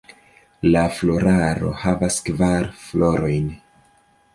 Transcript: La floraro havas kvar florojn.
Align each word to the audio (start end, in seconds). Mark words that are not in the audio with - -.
La 0.75 0.83
floraro 1.01 1.75
havas 1.85 2.19
kvar 2.31 2.69
florojn. 2.87 3.51